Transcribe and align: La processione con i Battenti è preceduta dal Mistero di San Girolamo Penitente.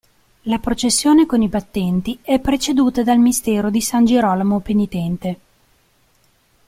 La 0.45 0.57
processione 0.57 1.27
con 1.27 1.43
i 1.43 1.47
Battenti 1.47 2.17
è 2.23 2.39
preceduta 2.39 3.03
dal 3.03 3.19
Mistero 3.19 3.69
di 3.69 3.81
San 3.83 4.03
Girolamo 4.03 4.59
Penitente. 4.59 5.39